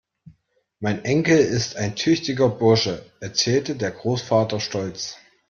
Mein 0.79 1.05
Enkel 1.05 1.37
ist 1.37 1.75
ein 1.75 1.95
tüchtiger 1.95 2.49
Bursche, 2.49 3.05
erzählte 3.19 3.75
der 3.75 3.91
Großvater 3.91 4.59
stolz. 4.59 5.17